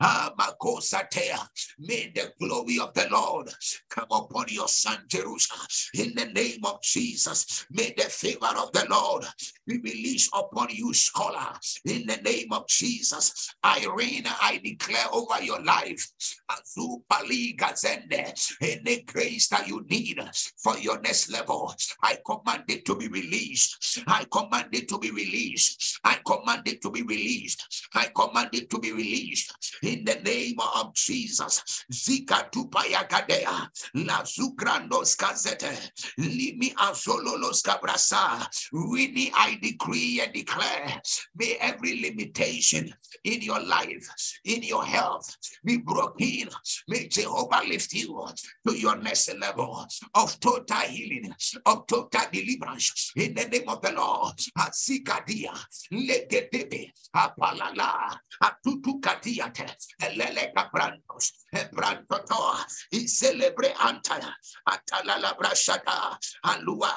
[0.00, 1.38] Ah, Amakosatea.
[1.78, 3.50] May the glory of the Lord
[3.90, 5.66] come upon your son, Jerusalem.
[5.94, 9.24] In the name of Jesus, may the favor of the Lord
[9.66, 11.52] be released upon you, scholar.
[11.86, 16.06] In the name of Jesus, Irene, I declare over your life,
[18.60, 20.18] and any grace that you need
[20.56, 24.02] for your next level, I command it to be released.
[24.06, 26.00] I command it to be released.
[26.04, 27.88] I command it to be released.
[27.94, 29.52] I command it to be released
[29.82, 31.84] in the name of Jesus.
[31.92, 38.46] Zika tupayagadea, la zugrandos kazete, limi azololos cabrasa.
[38.72, 41.00] Really, I decree and declare,
[41.36, 42.92] may every limitation
[43.24, 44.08] in your life,
[44.50, 46.48] in your health, be broken.
[46.88, 48.26] May Jehovah lift you
[48.66, 51.32] to your next level of total healing,
[51.66, 53.12] of total deliverance.
[53.16, 55.54] In the name of the Lord, Asikadia,
[55.92, 59.70] Legedebe, Apalala, Atutu Katiate,
[60.02, 62.56] Elele Caprantos, Ebrantoto,
[62.92, 63.72] Iselebre
[64.68, 65.34] Atalala
[66.44, 66.90] Alua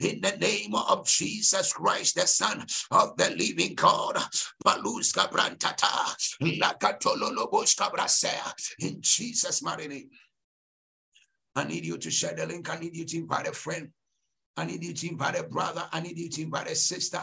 [0.00, 4.16] in the name of Jesus Christ, the Son of the living God,
[4.64, 6.14] Paluska Brantata,
[8.80, 10.10] in Jesus' mighty name.
[11.56, 12.70] I need you to share the link.
[12.70, 13.90] I need you to invite a friend.
[14.56, 15.84] I need you to invite a brother.
[15.92, 17.20] I need you to invite a sister.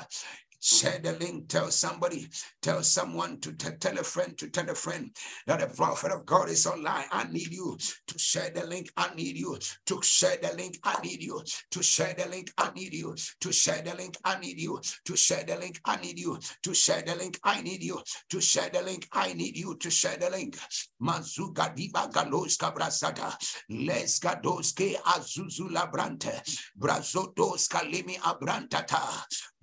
[0.64, 1.50] Share the link.
[1.50, 2.30] Tell somebody.
[2.62, 5.10] Tell someone to tell a friend to tell a friend
[5.48, 7.06] that the prophet of God is online.
[7.12, 8.92] I need you to share the link.
[8.96, 9.58] I need you
[9.88, 10.78] to share the link.
[10.84, 11.42] I need you
[11.72, 12.52] to share the link.
[12.60, 14.18] I need you to share the link.
[14.24, 15.80] I need you to share the link.
[15.84, 17.40] I need you to share the link.
[17.44, 18.00] I need you
[18.30, 19.08] to share the link.
[19.14, 20.60] I need you to share the link.
[21.02, 23.36] Mazuga diba galos kabrasada.
[23.70, 26.40] Les gadoske azuzula brante.
[26.80, 29.02] Brazodos kalimi abrantata.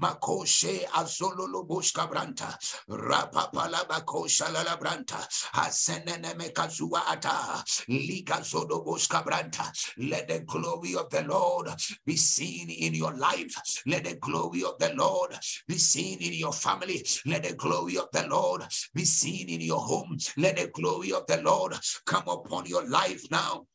[0.02, 2.56] Makoshe azololo boshka branta.
[2.88, 5.18] Rapapala bakosha la branta.
[5.54, 7.64] Asenene mekazua ata.
[7.88, 9.70] Liga zodo boshka branta.
[9.98, 11.68] Let the glory of the Lord
[12.06, 13.82] be seen in your life.
[13.86, 15.34] Let the glory of the Lord
[15.66, 17.04] be seen in your family.
[17.26, 18.64] Let the glory of the Lord
[18.94, 20.18] be seen in your home.
[20.36, 21.74] Let the glory of the Lord
[22.06, 23.66] come upon your life now.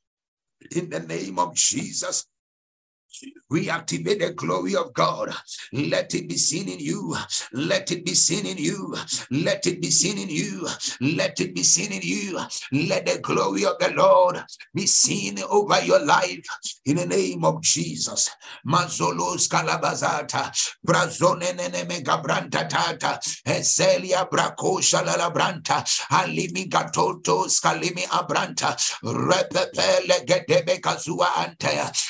[0.76, 2.26] In the name of Jesus,
[3.50, 5.34] we activate the glory of God.
[5.74, 7.16] Let it be seen in you.
[7.54, 8.96] Let it be seen in you.
[9.32, 10.68] Let it be seen in you.
[11.02, 12.40] Let it be seen in you.
[12.72, 14.40] Let the glory of the Lord
[14.74, 16.46] be seen over your life
[16.86, 18.32] in the name of Jesus.
[18.68, 20.52] Mazolos kalabazata,
[21.88, 23.20] megabranta tata,
[25.06, 31.56] lalabranta, alimi gatoto skalimi abranta, repepele gedebe kazua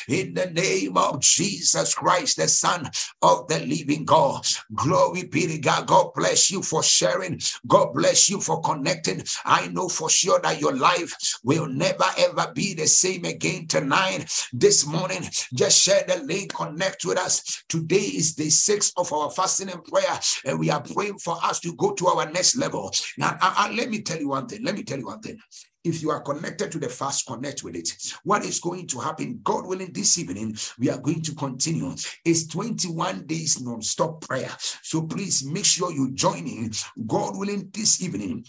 [0.08, 2.90] in the name name of Jesus Christ, the Son
[3.22, 4.46] of the living God.
[4.74, 5.88] Glory be to God.
[5.88, 7.40] God bless you for sharing.
[7.68, 9.24] God bless you for connecting.
[9.46, 11.14] I know for sure that your life
[11.44, 14.32] will never ever be the same again tonight.
[14.54, 15.24] This morning,
[15.54, 17.64] just share the link, connect with us.
[17.70, 21.60] Today is the sixth of our fasting and prayer, and we are praying for us
[21.62, 22.92] to go to our next level.
[23.18, 24.64] Now, I, I, let me tell you one thing.
[24.64, 25.40] Let me tell you one thing
[25.84, 27.90] if you are connected to the fast, connect with it.
[28.24, 29.40] What is going to happen?
[29.44, 31.94] God willing, this evening, we are going to continue.
[32.26, 34.52] It's 21 days non-stop prayer.
[34.82, 36.72] So please make sure you join in.
[37.06, 38.46] God willing, this evening,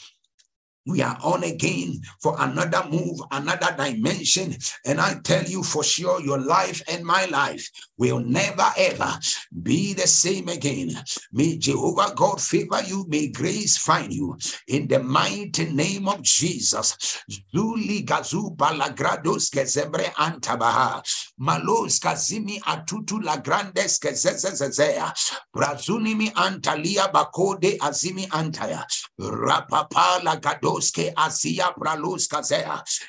[0.86, 4.54] we are on again for another move, another dimension.
[4.84, 9.18] And I tell you for sure, your life and my life will never ever
[9.62, 10.90] be the same again.
[11.32, 13.06] May Jehovah God favor you.
[13.08, 14.36] May grace find you
[14.68, 17.22] in the mighty name of Jesus.
[17.54, 21.02] Zuli gazu balagrados kezembre antabaha.
[21.40, 25.12] Malos kazimi atutu lagrandes kezezezezea.
[25.54, 28.84] Brazunimi antalia bakode azimi antaya.
[29.18, 30.73] Rapapa lagado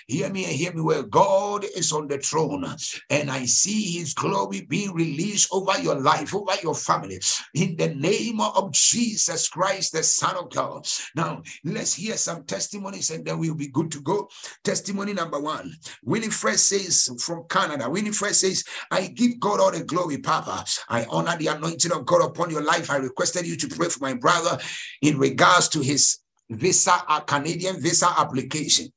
[0.07, 2.66] Hear me and hear me where God is on the throne
[3.09, 7.20] and I see his glory being released over your life, over your family
[7.53, 10.88] in the name of Jesus Christ, the Son of God.
[11.16, 14.30] Now, let's hear some testimonies and then we'll be good to go.
[14.63, 20.18] Testimony number one Winifred says from Canada, Winifred says, I give God all the glory,
[20.18, 20.66] Papa.
[20.89, 22.89] I honor the anointing of God upon your life.
[22.91, 24.57] I requested you to pray for my brother
[25.01, 28.87] in regards to his visa, a Canadian visa application.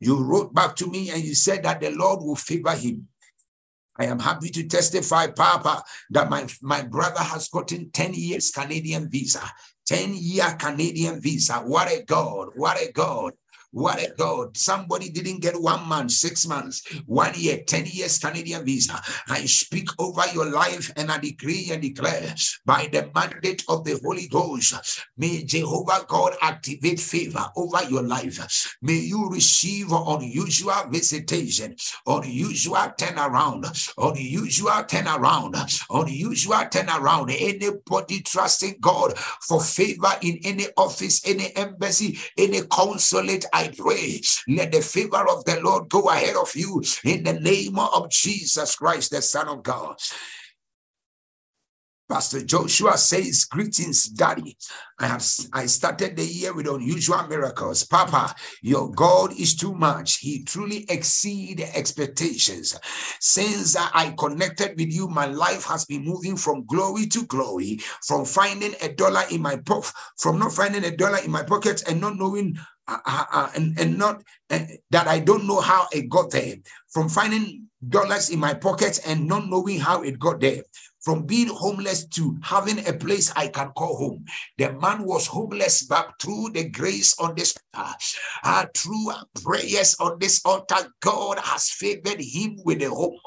[0.00, 3.08] You wrote back to me and you said that the Lord will favor him.
[3.98, 9.10] I am happy to testify, Papa, that my, my brother has gotten 10 years Canadian
[9.10, 9.42] visa.
[9.86, 11.54] 10 year Canadian visa.
[11.54, 12.50] What a God.
[12.54, 13.32] What a God.
[13.72, 14.56] What a God.
[14.56, 19.00] Somebody didn't get one month, six months, one year, 10 years Canadian visa.
[19.28, 24.00] I speak over your life and I decree and declare by the mandate of the
[24.02, 28.76] Holy Ghost, may Jehovah God activate favor over your life.
[28.80, 33.66] May you receive unusual visitation, unusual turnaround,
[33.98, 37.36] unusual turnaround, unusual turnaround.
[37.38, 44.72] Anybody trusting God for favor in any office, any embassy, any consulate, I pray, let
[44.72, 49.10] the favor of the Lord go ahead of you in the name of Jesus Christ,
[49.10, 49.96] the Son of God.
[52.08, 54.56] Pastor Joshua says, Greetings, Daddy.
[54.98, 57.84] I have I started the year with unusual miracles.
[57.84, 60.16] Papa, your God is too much.
[60.16, 62.78] He truly exceed expectations.
[63.20, 68.24] Since I connected with you, my life has been moving from glory to glory, from
[68.24, 72.00] finding a dollar in my pocket, from not finding a dollar in my pocket and
[72.00, 72.58] not knowing
[72.88, 74.60] uh, uh, uh, and, and not uh,
[74.90, 76.56] that I don't know how it got there,
[76.88, 80.62] from finding dollars in my pocket and not knowing how it got there,
[81.00, 84.24] from being homeless to having a place I can call home.
[84.56, 89.10] The man was homeless, but through the grace on this, uh, through
[89.42, 93.18] prayers on this altar, God has favored him with a home.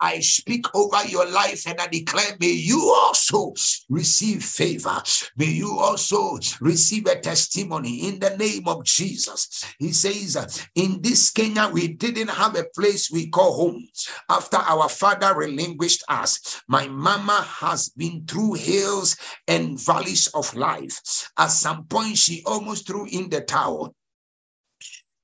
[0.00, 3.54] I speak over your life and I declare, may you also
[3.88, 5.02] receive favor.
[5.36, 9.64] May you also receive a testimony in the name of Jesus.
[9.78, 13.88] He says, in this Kenya, we didn't have a place we call home.
[14.28, 19.16] After our father relinquished us, my mama has been through hills
[19.48, 21.30] and valleys of life.
[21.38, 23.94] At some point, she almost threw in the towel.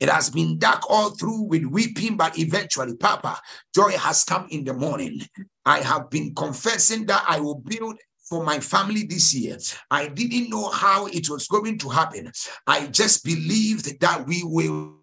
[0.00, 3.38] It has been dark all through with weeping, but eventually, Papa,
[3.74, 5.20] joy has come in the morning.
[5.66, 7.98] I have been confessing that I will build
[8.28, 9.58] for my family this year.
[9.90, 12.32] I didn't know how it was going to happen.
[12.66, 14.99] I just believed that we will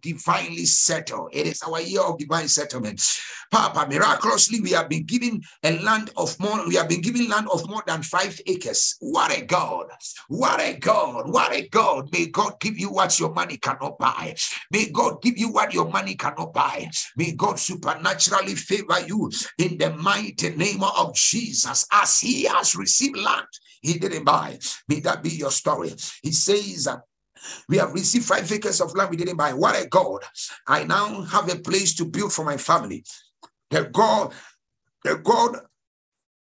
[0.00, 1.28] divinely settle.
[1.32, 3.02] It is our year of divine settlement.
[3.50, 7.48] Papa, miraculously, we have been given a land of more, we have been given land
[7.52, 8.96] of more than five acres.
[9.00, 9.86] What a God!
[10.28, 11.30] What a God!
[11.30, 12.10] What a God!
[12.12, 14.34] May God give you what your money cannot buy.
[14.70, 16.88] May God give you what your money cannot buy.
[17.16, 23.16] May God supernaturally favor you in the mighty name of Jesus as he has received
[23.18, 23.46] land
[23.82, 24.58] he didn't buy.
[24.88, 25.92] May that be your story.
[26.22, 26.88] He says,
[27.68, 29.52] we have received five acres of land we didn't buy.
[29.52, 30.24] What a God.
[30.66, 33.04] I now have a place to build for my family.
[33.70, 34.32] The God,
[35.04, 35.58] the God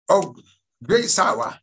[0.10, 0.36] of
[0.84, 1.58] grace hour,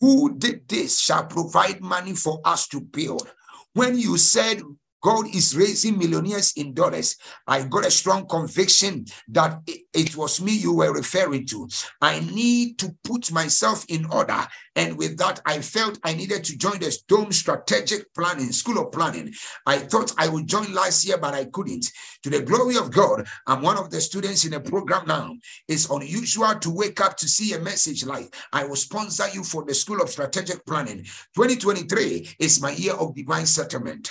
[0.00, 3.30] who did this shall provide money for us to build.
[3.72, 4.62] When you said
[5.06, 7.16] God is raising millionaires in dollars.
[7.46, 9.60] I got a strong conviction that
[9.94, 11.68] it was me you were referring to.
[12.00, 14.44] I need to put myself in order.
[14.74, 18.90] And with that, I felt I needed to join the Dome Strategic Planning, School of
[18.90, 19.32] Planning.
[19.64, 21.86] I thought I would join last year, but I couldn't.
[22.24, 25.36] To the glory of God, I'm one of the students in a program now.
[25.68, 29.64] It's unusual to wake up to see a message like, I will sponsor you for
[29.64, 31.04] the School of Strategic Planning.
[31.36, 34.10] 2023 is my year of divine settlement.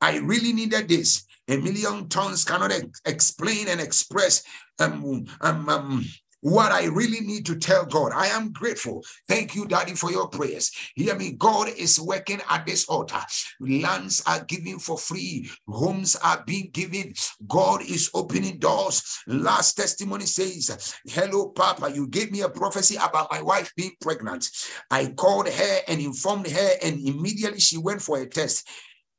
[0.00, 1.24] I really needed this.
[1.48, 4.42] A million tongues cannot ex- explain and express
[4.78, 6.04] um, um, um,
[6.42, 8.12] what I really need to tell God.
[8.14, 9.04] I am grateful.
[9.28, 10.70] Thank you, Daddy, for your prayers.
[10.94, 11.32] Hear me.
[11.32, 13.20] God is working at this altar.
[13.60, 17.12] Lands are given for free, homes are being given.
[17.46, 19.18] God is opening doors.
[19.26, 21.90] Last testimony says, Hello, Papa.
[21.92, 24.48] You gave me a prophecy about my wife being pregnant.
[24.90, 28.68] I called her and informed her, and immediately she went for a test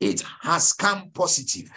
[0.01, 1.71] it has come positive.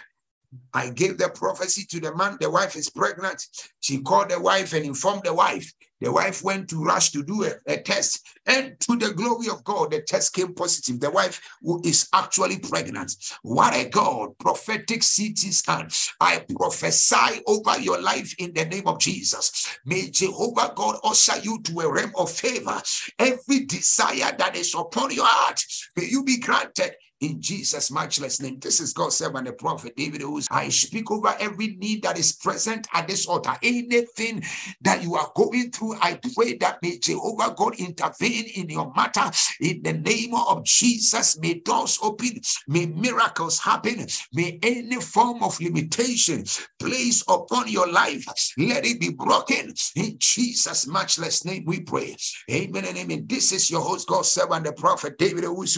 [0.73, 3.41] I gave the prophecy to the man, the wife is pregnant.
[3.79, 5.71] She called the wife and informed the wife.
[6.01, 9.63] The wife went to rush to do a, a, test, and to the glory of
[9.63, 10.99] God, the test came positive.
[10.99, 13.15] The wife who is actually pregnant.
[13.43, 14.37] What a God!
[14.37, 15.87] Prophetic scan.
[16.19, 19.77] I prophesy over your life in the name of Jesus.
[19.85, 22.81] May Jehovah God usher you to a realm of favor.
[23.17, 25.63] Every desire that is upon your heart,
[25.95, 28.59] may you be granted in Jesus' matchless name.
[28.59, 32.33] This is God's servant, the prophet David, who's I speak over every need that is
[32.33, 33.53] present at this altar.
[33.63, 34.43] Anything
[34.81, 39.29] that you are going through, I pray that may Jehovah God intervene in your matter
[39.61, 41.39] in the name of Jesus.
[41.39, 46.45] May doors open, may miracles happen, may any form of limitation
[46.79, 48.25] placed upon your life
[48.57, 51.63] let it be broken in Jesus' matchless name.
[51.65, 52.15] We pray.
[52.51, 53.25] Amen and amen.
[53.27, 55.73] This is your host, God's servant, the prophet David, who's